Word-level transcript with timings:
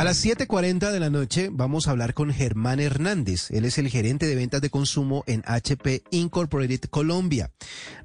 A 0.00 0.04
las 0.04 0.24
7.40 0.24 0.92
de 0.92 0.98
la 0.98 1.10
noche 1.10 1.50
vamos 1.52 1.86
a 1.86 1.90
hablar 1.90 2.14
con 2.14 2.32
Germán 2.32 2.80
Hernández. 2.80 3.50
Él 3.50 3.66
es 3.66 3.76
el 3.76 3.90
gerente 3.90 4.26
de 4.26 4.34
ventas 4.34 4.62
de 4.62 4.70
consumo 4.70 5.24
en 5.26 5.42
HP 5.44 6.04
Incorporated 6.10 6.88
Colombia. 6.88 7.50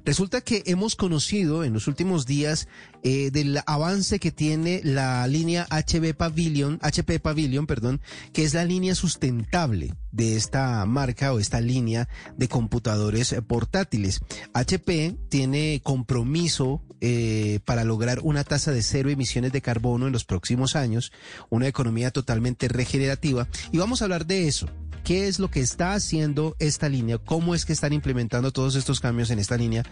Resulta 0.04 0.42
que 0.42 0.62
hemos 0.66 0.94
conocido 0.94 1.64
en 1.64 1.72
los 1.72 1.86
últimos 1.86 2.26
días 2.26 2.68
eh, 3.02 3.30
del 3.30 3.62
avance 3.64 4.18
que 4.18 4.30
tiene 4.30 4.82
la 4.84 5.26
línea 5.26 5.66
HB 5.70 6.12
Pavilion, 6.14 6.78
HP 6.82 7.18
Pavilion, 7.18 7.66
perdón, 7.66 8.02
que 8.34 8.44
es 8.44 8.52
la 8.52 8.66
línea 8.66 8.94
sustentable 8.94 9.94
de 10.16 10.36
esta 10.36 10.84
marca 10.86 11.32
o 11.32 11.38
esta 11.38 11.60
línea 11.60 12.08
de 12.36 12.48
computadores 12.48 13.34
portátiles. 13.46 14.20
HP 14.54 15.16
tiene 15.28 15.80
compromiso 15.84 16.82
eh, 17.02 17.60
para 17.66 17.84
lograr 17.84 18.20
una 18.22 18.42
tasa 18.42 18.72
de 18.72 18.82
cero 18.82 19.10
emisiones 19.10 19.52
de 19.52 19.60
carbono 19.60 20.06
en 20.06 20.12
los 20.12 20.24
próximos 20.24 20.74
años, 20.74 21.12
una 21.50 21.68
economía 21.68 22.10
totalmente 22.10 22.68
regenerativa. 22.68 23.48
Y 23.70 23.78
vamos 23.78 24.00
a 24.00 24.06
hablar 24.06 24.26
de 24.26 24.48
eso. 24.48 24.68
¿Qué 25.04 25.28
es 25.28 25.38
lo 25.38 25.50
que 25.50 25.60
está 25.60 25.92
haciendo 25.92 26.56
esta 26.58 26.88
línea? 26.88 27.18
¿Cómo 27.18 27.54
es 27.54 27.64
que 27.64 27.72
están 27.72 27.92
implementando 27.92 28.50
todos 28.50 28.74
estos 28.74 28.98
cambios 28.98 29.30
en 29.30 29.38
esta 29.38 29.56
línea 29.56 29.84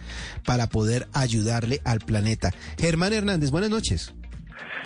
para 0.43 0.67
poder 0.67 1.07
ayudarle 1.13 1.79
al 1.85 1.99
planeta? 1.99 2.53
Germán 2.77 3.13
Hernández, 3.13 3.49
buenas 3.49 3.69
noches. 3.69 4.13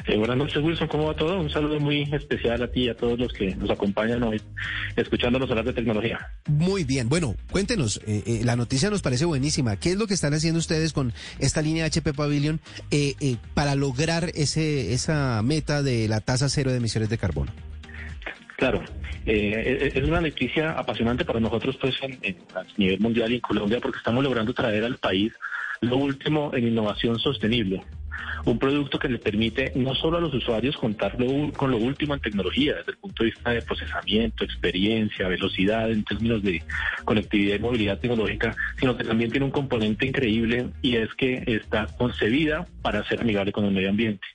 Eh, 0.09 0.17
buenas 0.17 0.37
noches, 0.37 0.57
Wilson. 0.57 0.87
¿Cómo 0.87 1.05
va 1.05 1.13
todo? 1.13 1.39
Un 1.39 1.51
saludo 1.51 1.79
muy 1.79 2.01
especial 2.11 2.63
a 2.63 2.67
ti 2.67 2.85
y 2.85 2.89
a 2.89 2.95
todos 2.95 3.19
los 3.19 3.31
que 3.31 3.55
nos 3.55 3.69
acompañan 3.69 4.23
hoy, 4.23 4.41
escuchándonos 4.95 5.47
hablar 5.51 5.65
de 5.65 5.73
tecnología. 5.73 6.17
Muy 6.47 6.83
bien. 6.83 7.09
Bueno, 7.09 7.35
cuéntenos. 7.51 8.01
Eh, 8.07 8.23
eh, 8.25 8.41
la 8.43 8.55
noticia 8.55 8.89
nos 8.89 9.03
parece 9.03 9.25
buenísima. 9.25 9.75
¿Qué 9.75 9.91
es 9.91 9.97
lo 9.97 10.07
que 10.07 10.15
están 10.15 10.33
haciendo 10.33 10.57
ustedes 10.57 10.93
con 10.93 11.13
esta 11.37 11.61
línea 11.61 11.85
HP 11.85 12.13
Pavilion 12.13 12.59
para 13.53 13.75
lograr 13.75 14.31
ese 14.33 14.93
esa 14.93 15.43
meta 15.43 15.83
de 15.83 16.07
la 16.07 16.21
tasa 16.21 16.49
cero 16.49 16.71
de 16.71 16.77
emisiones 16.77 17.09
de 17.09 17.19
carbono? 17.19 17.51
Claro, 18.57 18.83
es 19.25 20.03
una 20.03 20.21
noticia 20.21 20.71
apasionante 20.71 21.23
para 21.23 21.39
nosotros 21.39 21.77
pues 21.79 21.95
a 22.01 22.63
nivel 22.77 22.99
mundial 22.99 23.31
y 23.31 23.35
en 23.35 23.41
Colombia 23.41 23.79
porque 23.79 23.99
estamos 23.99 24.23
logrando 24.23 24.55
traer 24.55 24.83
al 24.85 24.97
país 24.97 25.33
lo 25.81 25.97
último 25.97 26.51
en 26.55 26.67
innovación 26.67 27.19
sostenible 27.19 27.83
un 28.45 28.59
producto 28.59 28.99
que 28.99 29.09
le 29.09 29.19
permite 29.19 29.71
no 29.75 29.95
solo 29.95 30.17
a 30.17 30.21
los 30.21 30.33
usuarios 30.33 30.77
contar 30.77 31.17
con 31.55 31.71
lo 31.71 31.77
último 31.77 32.13
en 32.13 32.19
tecnología, 32.19 32.75
desde 32.75 32.91
el 32.91 32.97
punto 32.97 33.23
de 33.23 33.31
vista 33.31 33.51
de 33.51 33.61
procesamiento, 33.61 34.43
experiencia, 34.43 35.27
velocidad 35.27 35.91
en 35.91 36.03
términos 36.03 36.43
de 36.43 36.63
conectividad 37.05 37.55
y 37.55 37.59
movilidad 37.59 37.99
tecnológica, 37.99 38.55
sino 38.79 38.95
que 38.97 39.03
también 39.03 39.31
tiene 39.31 39.45
un 39.45 39.51
componente 39.51 40.05
increíble 40.05 40.69
y 40.81 40.95
es 40.95 41.13
que 41.15 41.43
está 41.45 41.87
concebida 41.97 42.65
para 42.81 43.03
ser 43.05 43.21
amigable 43.21 43.51
con 43.51 43.65
el 43.65 43.71
medio 43.71 43.89
ambiente. 43.89 44.25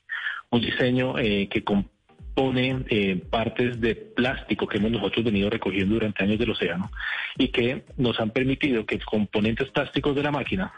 Un 0.50 0.60
diseño 0.60 1.18
eh, 1.18 1.48
que 1.50 1.64
compone 1.64 2.84
eh, 2.88 3.22
partes 3.30 3.80
de 3.80 3.94
plástico 3.94 4.66
que 4.66 4.78
hemos 4.78 4.90
nosotros 4.90 5.24
venido 5.24 5.50
recogiendo 5.50 5.94
durante 5.94 6.24
años 6.24 6.38
del 6.38 6.50
océano 6.50 6.90
y 7.38 7.48
que 7.48 7.84
nos 7.96 8.18
han 8.18 8.30
permitido 8.30 8.86
que 8.86 8.98
componentes 8.98 9.70
plásticos 9.70 10.14
de 10.16 10.22
la 10.22 10.30
máquina 10.30 10.72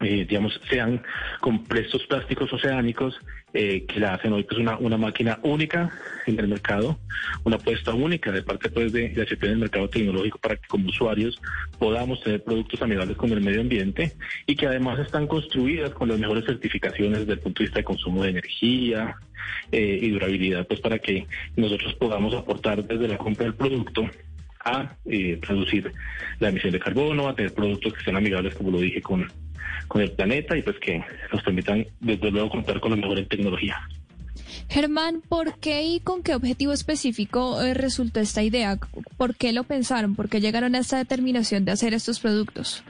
eh, 0.00 0.26
digamos, 0.28 0.60
sean 0.68 1.02
compuestos 1.40 2.04
plásticos 2.06 2.52
oceánicos 2.52 3.18
eh, 3.54 3.86
que 3.86 3.98
la 3.98 4.12
hacen 4.12 4.34
hoy 4.34 4.42
pues 4.42 4.60
una, 4.60 4.76
una 4.76 4.98
máquina 4.98 5.38
única 5.42 5.90
en 6.26 6.38
el 6.38 6.48
mercado, 6.48 6.98
una 7.44 7.56
apuesta 7.56 7.94
única 7.94 8.30
de 8.30 8.42
parte 8.42 8.68
pues 8.68 8.92
de, 8.92 9.08
de 9.08 9.22
HP 9.22 9.46
en 9.46 9.52
el 9.52 9.58
mercado 9.58 9.88
tecnológico 9.88 10.38
para 10.38 10.56
que 10.56 10.68
como 10.68 10.88
usuarios 10.88 11.40
podamos 11.78 12.20
tener 12.22 12.44
productos 12.44 12.82
amigables 12.82 13.16
con 13.16 13.32
el 13.32 13.40
medio 13.40 13.62
ambiente 13.62 14.12
y 14.46 14.54
que 14.54 14.66
además 14.66 14.98
están 14.98 15.26
construidas 15.26 15.92
con 15.92 16.08
las 16.08 16.18
mejores 16.18 16.44
certificaciones 16.44 17.20
desde 17.20 17.32
el 17.32 17.38
punto 17.38 17.62
de 17.62 17.66
vista 17.66 17.80
de 17.80 17.84
consumo 17.84 18.22
de 18.22 18.30
energía 18.30 19.16
eh, 19.72 19.98
y 20.02 20.10
durabilidad, 20.10 20.66
pues 20.66 20.80
para 20.80 20.98
que 20.98 21.26
nosotros 21.56 21.94
podamos 21.94 22.34
aportar 22.34 22.84
desde 22.84 23.08
la 23.08 23.16
compra 23.16 23.44
del 23.44 23.54
producto 23.54 24.06
a 24.62 24.96
eh, 25.06 25.38
reducir 25.40 25.92
la 26.40 26.48
emisión 26.48 26.72
de 26.72 26.80
carbono, 26.80 27.28
a 27.28 27.34
tener 27.34 27.54
productos 27.54 27.94
que 27.94 28.04
sean 28.04 28.16
amigables, 28.16 28.54
como 28.54 28.72
lo 28.72 28.80
dije, 28.80 29.00
con 29.00 29.26
con 29.88 30.02
el 30.02 30.12
planeta 30.12 30.56
y 30.56 30.62
pues 30.62 30.78
que 30.78 31.02
nos 31.32 31.42
permitan 31.42 31.86
desde 32.00 32.30
luego 32.30 32.50
contar 32.50 32.80
con 32.80 32.90
la 32.90 32.96
mejor 32.96 33.24
tecnología. 33.26 33.76
Germán, 34.68 35.22
¿por 35.28 35.58
qué 35.58 35.82
y 35.82 36.00
con 36.00 36.22
qué 36.22 36.34
objetivo 36.34 36.72
específico 36.72 37.60
eh, 37.62 37.74
resultó 37.74 38.20
esta 38.20 38.42
idea? 38.42 38.78
¿Por 39.16 39.36
qué 39.36 39.52
lo 39.52 39.64
pensaron? 39.64 40.16
¿Por 40.16 40.28
qué 40.28 40.40
llegaron 40.40 40.74
a 40.74 40.78
esta 40.78 40.98
determinación 40.98 41.64
de 41.64 41.72
hacer 41.72 41.94
estos 41.94 42.20
productos? 42.20 42.84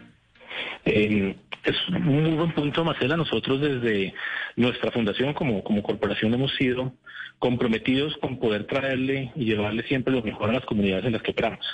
Eh, 0.85 1.37
es 1.65 1.77
un 1.89 2.03
muy 2.03 2.35
buen 2.35 2.53
punto, 2.53 2.85
Marcela. 2.85 3.17
Nosotros 3.17 3.61
desde 3.61 4.15
nuestra 4.57 4.91
fundación 4.91 5.35
como, 5.35 5.63
como 5.63 5.83
corporación 5.83 6.33
hemos 6.35 6.55
sido 6.57 6.93
comprometidos 7.39 8.17
con 8.19 8.39
poder 8.39 8.67
traerle 8.67 9.33
y 9.35 9.45
llevarle 9.45 9.83
siempre 9.83 10.15
lo 10.15 10.23
mejor 10.23 10.51
a 10.51 10.55
las 10.55 10.65
comunidades 10.65 11.05
en 11.05 11.13
las 11.13 11.23
que 11.23 11.33
operamos. 11.33 11.67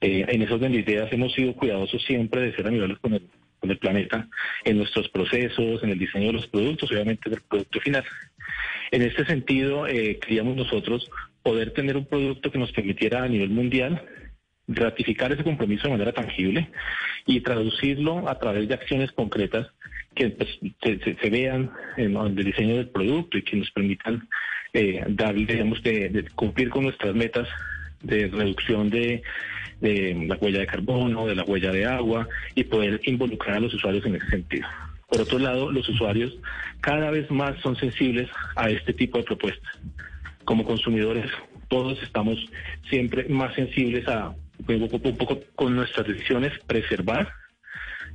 Eh, 0.00 0.26
en 0.28 0.42
esas 0.42 0.60
ideas 0.60 1.12
hemos 1.12 1.32
sido 1.32 1.54
cuidadosos 1.54 2.02
siempre 2.04 2.42
de 2.42 2.54
ser 2.54 2.66
amigables 2.66 2.98
con 2.98 3.14
el, 3.14 3.22
con 3.66 3.70
el 3.72 3.78
planeta 3.78 4.28
en 4.64 4.78
nuestros 4.78 5.08
procesos, 5.08 5.82
en 5.82 5.90
el 5.90 5.98
diseño 5.98 6.28
de 6.28 6.34
los 6.34 6.46
productos, 6.46 6.90
obviamente 6.90 7.28
del 7.28 7.40
producto 7.40 7.80
final. 7.80 8.04
En 8.92 9.02
este 9.02 9.24
sentido, 9.24 9.86
eh, 9.86 10.18
queríamos 10.20 10.56
nosotros 10.56 11.10
poder 11.42 11.72
tener 11.72 11.96
un 11.96 12.06
producto 12.06 12.50
que 12.50 12.58
nos 12.58 12.72
permitiera 12.72 13.24
a 13.24 13.28
nivel 13.28 13.50
mundial 13.50 14.02
ratificar 14.68 15.32
ese 15.32 15.44
compromiso 15.44 15.84
de 15.84 15.90
manera 15.90 16.12
tangible 16.12 16.70
y 17.24 17.40
traducirlo 17.40 18.28
a 18.28 18.38
través 18.38 18.68
de 18.68 18.74
acciones 18.74 19.12
concretas 19.12 19.68
que 20.14 20.30
pues, 20.30 20.58
se, 20.82 21.30
vean 21.30 21.70
en, 21.96 22.16
el 22.16 22.34
diseño 22.36 22.76
del 22.76 22.88
producto 22.88 23.38
y 23.38 23.42
que 23.42 23.56
nos 23.56 23.70
permitan 23.70 24.28
eh, 24.72 25.04
darle, 25.08 25.46
digamos, 25.46 25.82
de 25.82 26.24
cumplir 26.34 26.70
con 26.70 26.84
nuestras 26.84 27.14
metas 27.14 27.48
de 28.02 28.28
reducción 28.28 28.90
de, 28.90 29.22
la 29.80 30.36
huella 30.36 30.60
de 30.60 30.66
carbono, 30.66 31.26
de 31.26 31.34
la 31.34 31.44
huella 31.44 31.70
de 31.70 31.86
agua 31.86 32.28
y 32.54 32.64
poder 32.64 33.00
involucrar 33.04 33.56
a 33.56 33.60
los 33.60 33.74
usuarios 33.74 34.04
en 34.06 34.16
ese 34.16 34.28
sentido. 34.28 34.66
Por 35.08 35.20
otro 35.20 35.38
lado, 35.38 35.70
los 35.70 35.88
usuarios 35.88 36.36
cada 36.80 37.10
vez 37.10 37.30
más 37.30 37.60
son 37.60 37.76
sensibles 37.76 38.28
a 38.56 38.70
este 38.70 38.92
tipo 38.92 39.18
de 39.18 39.24
propuestas. 39.24 39.72
Como 40.44 40.64
consumidores, 40.64 41.30
todos 41.68 42.02
estamos 42.02 42.38
siempre 42.88 43.26
más 43.28 43.54
sensibles 43.54 44.06
a, 44.08 44.34
un 44.66 44.88
poco 44.88 45.40
con 45.54 45.76
nuestras 45.76 46.06
decisiones, 46.06 46.52
preservar 46.66 47.32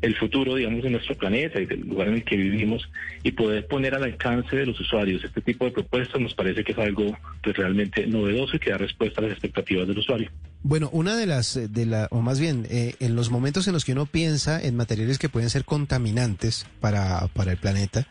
el 0.01 0.15
futuro, 0.15 0.55
digamos, 0.55 0.83
de 0.83 0.89
nuestro 0.89 1.15
planeta 1.15 1.59
y 1.59 1.65
del 1.65 1.81
lugar 1.81 2.07
en 2.07 2.15
el 2.15 2.23
que 2.23 2.35
vivimos 2.35 2.89
y 3.23 3.31
poder 3.31 3.67
poner 3.67 3.93
al 3.93 4.03
alcance 4.03 4.55
de 4.55 4.65
los 4.65 4.79
usuarios 4.79 5.23
este 5.23 5.41
tipo 5.41 5.65
de 5.65 5.71
propuestas 5.71 6.19
nos 6.19 6.33
parece 6.33 6.63
que 6.63 6.71
es 6.71 6.77
algo 6.79 7.15
pues, 7.43 7.55
realmente 7.55 8.07
novedoso 8.07 8.55
y 8.55 8.59
que 8.59 8.71
da 8.71 8.77
respuesta 8.77 9.21
a 9.21 9.25
las 9.25 9.33
expectativas 9.33 9.87
del 9.87 9.99
usuario. 9.99 10.31
Bueno, 10.63 10.89
una 10.93 11.15
de 11.15 11.25
las, 11.25 11.55
de 11.55 11.85
la, 11.87 12.07
o 12.11 12.21
más 12.21 12.39
bien, 12.39 12.67
eh, 12.69 12.95
en 12.99 13.15
los 13.15 13.31
momentos 13.31 13.67
en 13.67 13.73
los 13.73 13.83
que 13.83 13.93
uno 13.93 14.05
piensa 14.05 14.61
en 14.61 14.75
materiales 14.75 15.17
que 15.17 15.27
pueden 15.27 15.49
ser 15.49 15.65
contaminantes 15.65 16.67
para, 16.79 17.27
para 17.33 17.51
el 17.51 17.57
planeta, 17.57 18.07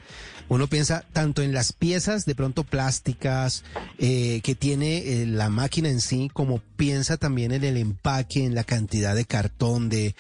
uno 0.49 0.67
piensa 0.67 1.05
tanto 1.13 1.43
en 1.43 1.53
las 1.53 1.73
piezas 1.73 2.27
de 2.27 2.35
pronto 2.35 2.65
plásticas 2.65 3.63
eh, 3.99 4.41
que 4.43 4.57
tiene 4.57 5.23
eh, 5.23 5.27
la 5.27 5.49
máquina 5.49 5.91
en 5.91 6.01
sí, 6.01 6.29
como 6.33 6.59
piensa 6.77 7.19
también 7.19 7.53
en 7.53 7.63
el 7.63 7.77
empaque, 7.77 8.45
en 8.45 8.57
la 8.57 8.65
cantidad 8.65 9.15
de 9.15 9.27
cartón, 9.27 9.89
de 9.89 10.17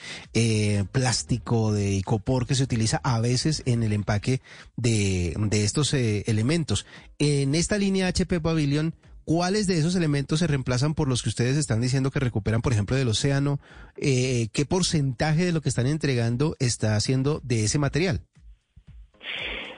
plástico, 0.93 1.73
de 1.73 1.95
icopor 1.95 2.47
que 2.47 2.55
se 2.55 2.63
utiliza 2.63 3.01
a 3.03 3.19
veces 3.19 3.65
en 3.67 3.83
el 3.83 3.93
empaque 3.93 4.41
de, 4.77 5.35
de 5.37 5.65
estos 5.65 5.95
elementos. 5.95 6.87
En 7.19 7.57
esta 7.57 7.77
línea 7.77 8.07
HP 8.07 8.41
Pavilion, 8.41 8.95
¿Cuáles 9.25 9.67
de 9.67 9.79
esos 9.79 9.95
elementos 9.97 10.41
se 10.41 10.47
reemplazan 10.47 10.95
por 10.95 11.09
los 11.09 11.23
que 11.23 11.29
ustedes 11.29 11.57
están 11.57 11.81
diciendo 11.81 12.11
que 12.11 12.21
recuperan, 12.21 12.63
por 12.63 12.73
ejemplo, 12.73 12.97
del 12.97 13.09
océano? 13.09 13.61
Eh, 13.97 14.49
¿Qué 14.53 14.65
porcentaje 14.65 15.45
de 15.45 15.53
lo 15.53 15.61
que 15.61 15.69
están 15.69 15.87
entregando 15.87 16.57
está 16.59 16.97
haciendo 16.97 17.41
de 17.45 17.65
ese 17.65 17.79
material? 17.79 18.21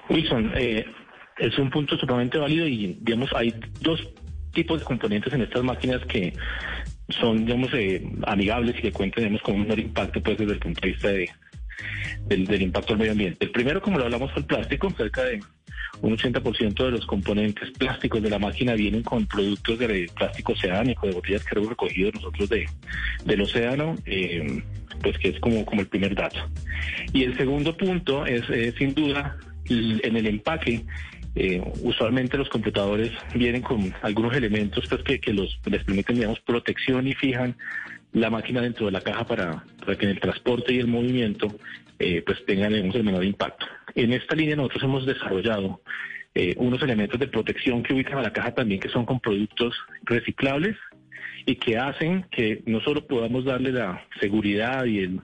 Wilson, 0.08 0.52
eh, 0.56 0.84
es 1.38 1.58
un 1.58 1.70
punto 1.70 1.96
sumamente 1.96 2.38
válido 2.38 2.66
y, 2.66 2.98
digamos, 3.00 3.30
hay 3.34 3.54
dos 3.80 4.00
tipos 4.52 4.80
de 4.80 4.84
componentes 4.84 5.32
en 5.32 5.42
estas 5.42 5.62
máquinas 5.62 6.04
que 6.06 6.32
son, 7.08 7.44
digamos, 7.44 7.70
eh, 7.74 8.02
amigables 8.26 8.78
y 8.78 8.82
que 8.82 8.92
cuentan, 8.92 9.36
con 9.38 9.54
un 9.54 9.62
menor 9.62 9.78
impacto, 9.78 10.22
pues, 10.22 10.38
desde 10.38 10.52
el 10.52 10.58
punto 10.60 10.80
de 10.82 10.88
vista 10.88 11.08
de, 11.08 11.30
del, 12.26 12.62
impacto 12.62 12.92
al 12.92 12.98
medio 12.98 13.12
ambiente. 13.12 13.44
El 13.44 13.50
primero, 13.50 13.80
como 13.82 13.98
lo 13.98 14.04
hablamos, 14.04 14.30
fue 14.32 14.40
el 14.40 14.46
plástico, 14.46 14.90
cerca 14.90 15.24
de 15.24 15.40
un 16.00 16.16
80% 16.16 16.84
de 16.84 16.90
los 16.90 17.06
componentes 17.06 17.70
plásticos 17.72 18.22
de 18.22 18.30
la 18.30 18.38
máquina 18.38 18.74
vienen 18.74 19.02
con 19.02 19.26
productos 19.26 19.78
de 19.78 20.10
plástico 20.16 20.52
oceánico, 20.52 21.06
de 21.06 21.12
botellas 21.12 21.44
que 21.44 21.58
hemos 21.58 21.70
recogido 21.70 22.10
nosotros 22.12 22.48
de, 22.48 22.66
del 23.24 23.40
océano, 23.42 23.96
eh, 24.06 24.62
pues 25.02 25.18
que 25.18 25.28
es 25.28 25.40
como, 25.40 25.64
como 25.64 25.80
el 25.82 25.88
primer 25.88 26.14
dato. 26.14 26.40
Y 27.12 27.24
el 27.24 27.36
segundo 27.36 27.76
punto 27.76 28.26
es, 28.26 28.44
sin 28.76 28.94
duda, 28.94 29.36
en 29.68 30.16
el 30.16 30.26
empaque, 30.26 30.84
eh, 31.34 31.62
usualmente 31.82 32.36
los 32.36 32.48
computadores 32.50 33.10
vienen 33.34 33.62
con 33.62 33.94
algunos 34.02 34.34
elementos 34.34 34.84
pues, 34.88 35.02
que, 35.02 35.18
que 35.18 35.32
los, 35.32 35.58
les 35.64 35.82
permiten, 35.84 36.16
digamos, 36.16 36.40
protección 36.40 37.06
y 37.06 37.14
fijan 37.14 37.56
la 38.12 38.28
máquina 38.28 38.60
dentro 38.60 38.86
de 38.86 38.92
la 38.92 39.00
caja 39.00 39.26
para, 39.26 39.64
para 39.80 39.96
que 39.96 40.04
en 40.04 40.10
el 40.10 40.20
transporte 40.20 40.74
y 40.74 40.78
el 40.78 40.88
movimiento 40.88 41.48
eh, 41.98 42.22
pues 42.24 42.44
tengan 42.44 42.74
el 42.74 43.04
menor 43.04 43.24
impacto. 43.24 43.66
En 43.94 44.12
esta 44.12 44.34
línea 44.34 44.56
nosotros 44.56 44.82
hemos 44.84 45.06
desarrollado 45.06 45.80
eh, 46.34 46.54
unos 46.56 46.82
elementos 46.82 47.20
de 47.20 47.28
protección 47.28 47.82
que 47.82 47.92
ubican 47.92 48.18
a 48.18 48.22
la 48.22 48.32
caja 48.32 48.54
también 48.54 48.80
que 48.80 48.88
son 48.88 49.04
con 49.04 49.20
productos 49.20 49.74
reciclables 50.04 50.76
y 51.44 51.56
que 51.56 51.76
hacen 51.76 52.24
que 52.30 52.62
no 52.66 52.80
solo 52.80 53.06
podamos 53.06 53.44
darle 53.44 53.72
la 53.72 54.02
seguridad 54.20 54.84
y 54.84 55.00
el, 55.00 55.20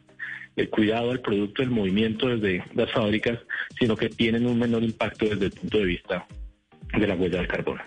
cuidado 0.70 1.12
al 1.12 1.20
producto, 1.20 1.62
el 1.62 1.70
movimiento 1.70 2.29
desde 2.29 2.65
las 2.75 2.91
fábricas, 2.91 3.38
sino 3.79 3.97
que 3.97 4.09
tienen 4.09 4.44
un 4.44 4.59
menor 4.59 4.82
impacto 4.82 5.26
desde 5.26 5.47
el 5.47 5.53
punto 5.53 5.79
de 5.79 5.85
vista 5.85 6.26
de 6.99 7.06
la 7.06 7.14
huella 7.14 7.38
del 7.38 7.47
carbono. 7.47 7.81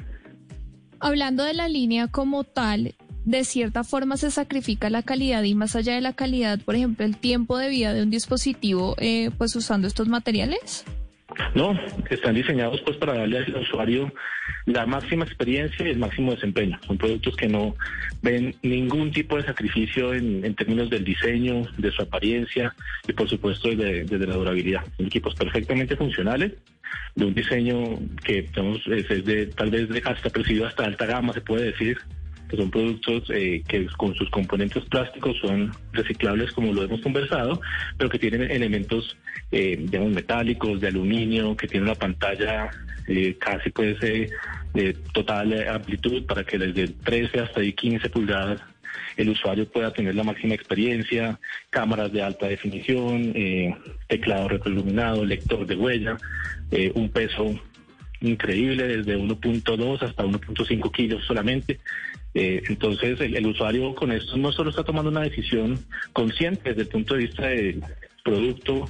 Hablando 0.99 1.43
de 1.43 1.53
la 1.53 1.67
línea 1.67 2.07
como 2.07 2.43
tal, 2.45 2.95
de 3.25 3.43
cierta 3.43 3.83
forma 3.83 4.17
se 4.17 4.31
sacrifica 4.31 4.89
la 4.89 5.03
calidad 5.03 5.43
y 5.43 5.55
más 5.55 5.75
allá 5.75 5.95
de 5.95 6.01
la 6.01 6.13
calidad, 6.13 6.59
por 6.59 6.75
ejemplo, 6.75 7.05
el 7.05 7.17
tiempo 7.17 7.57
de 7.57 7.69
vida 7.69 7.93
de 7.93 8.03
un 8.03 8.09
dispositivo, 8.09 8.95
eh, 8.99 9.29
pues 9.37 9.55
usando 9.55 9.87
estos 9.87 10.07
materiales? 10.07 10.85
No, 11.55 11.79
están 12.09 12.35
diseñados 12.35 12.81
pues 12.81 12.97
para 12.97 13.13
darle 13.13 13.37
al 13.37 13.55
usuario 13.55 14.11
la 14.65 14.85
máxima 14.85 15.23
experiencia 15.23 15.87
y 15.87 15.91
el 15.91 15.97
máximo 15.97 16.31
desempeño. 16.33 16.79
Son 16.85 16.97
productos 16.97 17.35
que 17.35 17.47
no 17.47 17.75
ven 18.21 18.55
ningún 18.61 19.11
tipo 19.11 19.37
de 19.37 19.43
sacrificio 19.43 20.13
en, 20.13 20.53
términos 20.55 20.89
del 20.89 21.03
diseño, 21.03 21.63
de 21.77 21.91
su 21.91 22.01
apariencia 22.01 22.73
y 23.07 23.13
por 23.13 23.29
supuesto 23.29 23.69
desde, 23.69 24.27
la 24.27 24.35
durabilidad. 24.35 24.83
Son 24.97 25.05
equipos 25.05 25.35
perfectamente 25.35 25.95
funcionales, 25.95 26.53
de 27.15 27.25
un 27.25 27.33
diseño 27.33 27.99
que 28.23 28.43
tenemos, 28.43 28.81
es 28.87 29.25
de, 29.25 29.47
tal 29.47 29.69
vez 29.69 29.87
de 29.89 30.01
hasta 30.03 30.29
presidido 30.29 30.67
hasta 30.67 30.85
alta 30.85 31.05
gama, 31.05 31.33
se 31.33 31.41
puede 31.41 31.71
decir, 31.71 31.97
que 32.51 32.57
son 32.57 32.69
productos 32.69 33.23
eh, 33.29 33.63
que 33.65 33.87
con 33.97 34.13
sus 34.13 34.29
componentes 34.29 34.83
plásticos 34.85 35.37
son 35.39 35.71
reciclables 35.93 36.51
como 36.51 36.73
lo 36.73 36.83
hemos 36.83 36.99
conversado, 36.99 37.61
pero 37.97 38.09
que 38.09 38.19
tienen 38.19 38.51
elementos, 38.51 39.17
eh, 39.53 39.77
metálicos, 40.13 40.81
de 40.81 40.89
aluminio, 40.89 41.55
que 41.55 41.67
tienen 41.67 41.87
una 41.87 41.97
pantalla 41.97 42.69
eh, 43.07 43.37
casi 43.39 43.69
puede 43.69 43.97
ser 43.99 44.29
de 44.73 44.93
total 45.13 45.67
amplitud 45.69 46.25
para 46.25 46.43
que 46.43 46.57
desde 46.57 46.89
13 46.89 47.39
hasta 47.39 47.61
15 47.61 48.09
pulgadas 48.09 48.61
el 49.15 49.29
usuario 49.29 49.65
pueda 49.69 49.93
tener 49.93 50.15
la 50.15 50.23
máxima 50.23 50.53
experiencia, 50.53 51.39
cámaras 51.69 52.11
de 52.11 52.21
alta 52.21 52.47
definición, 52.47 53.33
teclado 54.07 54.49
retroiluminado, 54.49 55.23
lector 55.23 55.65
de 55.65 55.75
huella, 55.75 56.17
un 56.95 57.09
peso 57.09 57.59
increíble 58.21 58.97
desde 58.97 59.17
1.2 59.17 60.01
hasta 60.01 60.23
1.5 60.23 60.91
kilos 60.91 61.25
solamente. 61.25 61.79
Eh, 62.33 62.63
entonces, 62.67 63.19
el, 63.19 63.45
usuario 63.45 63.93
con 63.93 64.11
esto 64.11 64.37
no 64.37 64.51
solo 64.51 64.69
está 64.69 64.83
tomando 64.83 65.09
una 65.09 65.21
decisión 65.21 65.79
consciente 66.13 66.69
desde 66.69 66.83
el 66.83 66.87
punto 66.87 67.15
de 67.15 67.19
vista 67.21 67.47
del 67.47 67.83
producto 68.23 68.89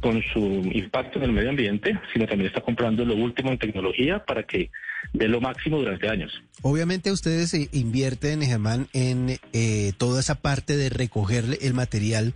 con 0.00 0.22
su 0.32 0.40
impacto 0.72 1.18
en 1.18 1.24
el 1.24 1.32
medio 1.32 1.50
ambiente, 1.50 1.98
sino 2.12 2.26
también 2.26 2.46
está 2.46 2.60
comprando 2.60 3.04
lo 3.04 3.16
último 3.16 3.50
en 3.50 3.58
tecnología 3.58 4.24
para 4.24 4.44
que 4.44 4.70
dé 5.12 5.26
lo 5.26 5.40
máximo 5.40 5.78
durante 5.78 6.08
años. 6.08 6.40
Obviamente 6.62 7.10
ustedes 7.10 7.52
invierten, 7.72 8.42
Germán, 8.42 8.86
en 8.92 9.38
eh, 9.52 9.92
toda 9.98 10.20
esa 10.20 10.36
parte 10.36 10.76
de 10.76 10.88
recoger 10.88 11.44
el 11.60 11.74
material 11.74 12.34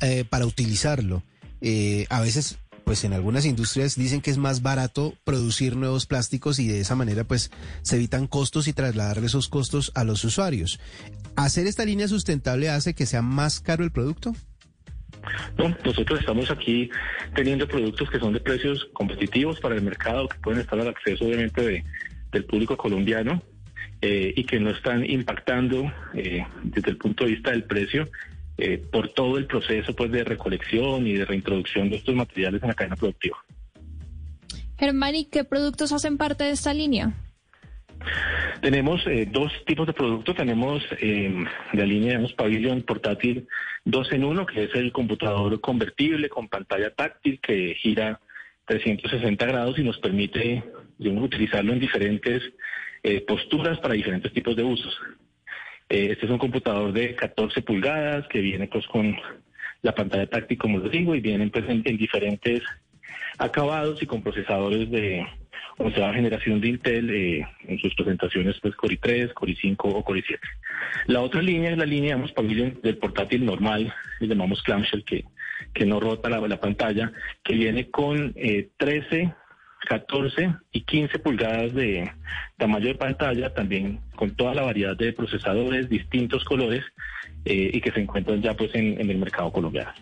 eh, 0.00 0.24
para 0.28 0.46
utilizarlo. 0.46 1.22
a 2.10 2.20
veces 2.20 2.58
pues 2.86 3.02
en 3.02 3.12
algunas 3.12 3.44
industrias 3.44 3.96
dicen 3.96 4.20
que 4.20 4.30
es 4.30 4.38
más 4.38 4.62
barato 4.62 5.12
producir 5.24 5.74
nuevos 5.74 6.06
plásticos 6.06 6.60
y 6.60 6.68
de 6.68 6.78
esa 6.78 6.94
manera 6.94 7.24
pues 7.24 7.50
se 7.82 7.96
evitan 7.96 8.28
costos 8.28 8.68
y 8.68 8.72
trasladar 8.72 9.18
esos 9.24 9.48
costos 9.48 9.90
a 9.96 10.04
los 10.04 10.22
usuarios. 10.22 10.78
¿Hacer 11.34 11.66
esta 11.66 11.84
línea 11.84 12.06
sustentable 12.06 12.70
hace 12.70 12.94
que 12.94 13.04
sea 13.04 13.22
más 13.22 13.58
caro 13.58 13.82
el 13.82 13.90
producto? 13.90 14.34
No, 15.58 15.76
nosotros 15.84 16.20
estamos 16.20 16.48
aquí 16.52 16.88
teniendo 17.34 17.66
productos 17.66 18.08
que 18.08 18.20
son 18.20 18.34
de 18.34 18.38
precios 18.38 18.88
competitivos 18.92 19.58
para 19.58 19.74
el 19.74 19.82
mercado, 19.82 20.28
que 20.28 20.38
pueden 20.38 20.60
estar 20.60 20.78
al 20.78 20.86
acceso 20.86 21.24
obviamente 21.24 21.84
del 22.30 22.44
público 22.44 22.76
colombiano 22.76 23.42
eh, 24.00 24.32
y 24.36 24.44
que 24.44 24.60
no 24.60 24.70
están 24.70 25.04
impactando 25.04 25.92
eh, 26.14 26.46
desde 26.62 26.90
el 26.90 26.98
punto 26.98 27.24
de 27.24 27.32
vista 27.32 27.50
del 27.50 27.64
precio 27.64 28.08
eh, 28.58 28.78
por 28.78 29.10
todo 29.10 29.36
el 29.36 29.46
proceso 29.46 29.94
pues 29.94 30.10
de 30.10 30.24
recolección 30.24 31.06
y 31.06 31.12
de 31.12 31.26
reintroducción 31.26 31.90
de 31.90 31.96
estos 31.96 32.14
materiales 32.14 32.62
en 32.62 32.68
la 32.68 32.74
cadena 32.74 32.96
productiva. 32.96 33.36
Germán, 34.78 35.14
¿y 35.14 35.26
qué 35.26 35.44
productos 35.44 35.92
hacen 35.92 36.16
parte 36.16 36.44
de 36.44 36.52
esta 36.52 36.72
línea? 36.72 37.12
Tenemos 38.62 39.06
eh, 39.06 39.28
dos 39.30 39.52
tipos 39.66 39.86
de 39.86 39.92
productos. 39.92 40.36
Tenemos 40.36 40.82
eh, 41.00 41.44
la 41.74 41.84
línea, 41.84 42.18
de 42.18 42.28
Pavilion 42.30 42.80
portátil 42.80 43.46
2 43.84 44.12
en 44.12 44.24
1, 44.24 44.46
que 44.46 44.64
es 44.64 44.74
el 44.74 44.90
computador 44.90 45.60
convertible 45.60 46.30
con 46.30 46.48
pantalla 46.48 46.90
táctil 46.94 47.38
que 47.40 47.74
gira 47.74 48.20
360 48.66 49.44
grados 49.44 49.78
y 49.78 49.84
nos 49.84 49.98
permite 49.98 50.64
utilizarlo 50.98 51.74
en 51.74 51.80
diferentes 51.80 52.42
posturas 53.28 53.78
para 53.78 53.94
diferentes 53.94 54.32
tipos 54.32 54.56
de 54.56 54.64
usos. 54.64 54.98
Eh, 55.88 56.08
este 56.10 56.26
es 56.26 56.32
un 56.32 56.38
computador 56.38 56.92
de 56.92 57.14
14 57.14 57.62
pulgadas 57.62 58.26
que 58.28 58.40
viene 58.40 58.66
pues 58.66 58.86
con 58.86 59.16
la 59.82 59.94
pantalla 59.94 60.26
táctil, 60.26 60.58
como 60.58 60.80
les 60.80 60.90
digo, 60.90 61.14
y 61.14 61.20
vienen 61.20 61.50
pues 61.50 61.64
en, 61.68 61.82
diferentes 61.82 62.62
acabados 63.38 64.02
y 64.02 64.06
con 64.06 64.22
procesadores 64.22 64.90
de 64.90 65.24
onceava 65.78 66.14
generación 66.14 66.60
de 66.60 66.68
Intel 66.68 67.10
eh, 67.10 67.46
en 67.68 67.78
sus 67.78 67.94
presentaciones 67.94 68.56
pues 68.60 68.74
Core 68.74 68.98
i3, 68.98 69.32
Core 69.34 69.52
i5 69.52 69.76
o 69.78 70.02
Core 70.02 70.20
i7. 70.20 70.38
La 71.06 71.20
otra 71.20 71.42
línea 71.42 71.70
es 71.70 71.78
la 71.78 71.84
línea 71.84 72.16
digamos, 72.16 72.82
del 72.82 72.96
portátil 72.96 73.44
normal, 73.44 73.92
le 74.18 74.26
llamamos 74.26 74.62
clamshell, 74.62 75.04
que, 75.04 75.24
que 75.72 75.86
no 75.86 76.00
rota 76.00 76.28
la, 76.28 76.40
la 76.40 76.60
pantalla, 76.60 77.12
que 77.44 77.54
viene 77.54 77.90
con 77.90 78.32
eh, 78.36 78.70
13 78.78 79.32
14 79.88 80.54
y 80.72 80.82
15 80.82 81.18
pulgadas 81.18 81.74
de 81.74 82.10
tamaño 82.56 82.88
de 82.88 82.94
pantalla, 82.94 83.52
también 83.54 84.00
con 84.16 84.34
toda 84.34 84.54
la 84.54 84.62
variedad 84.62 84.96
de 84.96 85.12
procesadores, 85.12 85.88
distintos 85.88 86.44
colores 86.44 86.84
eh, 87.44 87.70
y 87.72 87.80
que 87.80 87.92
se 87.92 88.00
encuentran 88.00 88.42
ya 88.42 88.54
pues 88.54 88.74
en, 88.74 88.98
el 88.98 89.18
mercado 89.18 89.52
colombiano. 89.52 89.92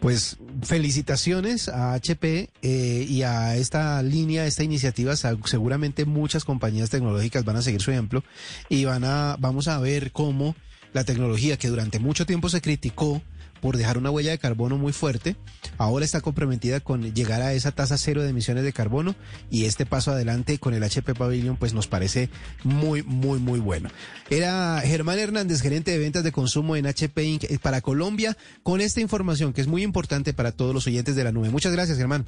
Pues 0.00 0.38
felicitaciones 0.62 1.68
a 1.68 1.94
HP 1.94 2.50
eh, 2.62 3.06
y 3.08 3.22
a 3.22 3.56
esta 3.56 4.00
línea, 4.02 4.46
esta 4.46 4.62
iniciativa. 4.62 5.14
Seguramente 5.16 6.04
muchas 6.04 6.44
compañías 6.44 6.90
tecnológicas 6.90 7.44
van 7.44 7.56
a 7.56 7.62
seguir 7.62 7.80
su 7.80 7.90
ejemplo 7.90 8.22
y 8.68 8.84
van 8.84 9.04
a, 9.04 9.36
vamos 9.40 9.66
a 9.66 9.78
ver 9.80 10.12
cómo 10.12 10.54
la 10.92 11.04
tecnología 11.04 11.56
que 11.56 11.68
durante 11.68 11.98
mucho 11.98 12.26
tiempo 12.26 12.48
se 12.48 12.60
criticó 12.60 13.22
por 13.60 13.76
dejar 13.76 13.98
una 13.98 14.10
huella 14.10 14.30
de 14.30 14.38
carbono 14.38 14.78
muy 14.78 14.92
fuerte. 14.92 15.36
Ahora 15.76 16.04
está 16.04 16.20
comprometida 16.20 16.80
con 16.80 17.14
llegar 17.14 17.42
a 17.42 17.52
esa 17.52 17.72
tasa 17.72 17.98
cero 17.98 18.22
de 18.22 18.30
emisiones 18.30 18.64
de 18.64 18.72
carbono 18.72 19.14
y 19.50 19.64
este 19.64 19.86
paso 19.86 20.10
adelante 20.10 20.58
con 20.58 20.74
el 20.74 20.82
HP 20.82 21.14
Pavilion 21.14 21.56
pues 21.56 21.74
nos 21.74 21.86
parece 21.86 22.28
muy, 22.64 23.02
muy, 23.02 23.38
muy 23.38 23.60
bueno. 23.60 23.90
Era 24.30 24.80
Germán 24.84 25.18
Hernández, 25.18 25.60
gerente 25.60 25.90
de 25.90 25.98
ventas 25.98 26.24
de 26.24 26.32
consumo 26.32 26.76
en 26.76 26.86
HP 26.86 27.24
Inc. 27.24 27.44
Eh, 27.44 27.58
para 27.60 27.80
Colombia, 27.80 28.36
con 28.62 28.80
esta 28.80 29.00
información 29.00 29.52
que 29.52 29.60
es 29.60 29.66
muy 29.66 29.82
importante 29.82 30.32
para 30.32 30.52
todos 30.52 30.74
los 30.74 30.86
oyentes 30.86 31.16
de 31.16 31.24
la 31.24 31.32
nube. 31.32 31.50
Muchas 31.50 31.72
gracias, 31.72 31.98
Germán. 31.98 32.26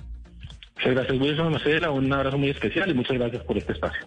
Muchas 0.76 0.94
gracias, 0.94 1.20
Wilson 1.20 1.52
Marcela. 1.52 1.90
Un 1.90 2.12
abrazo 2.12 2.38
muy 2.38 2.50
especial 2.50 2.90
y 2.90 2.94
muchas 2.94 3.18
gracias 3.18 3.44
por 3.44 3.58
este 3.58 3.72
espacio. 3.72 4.06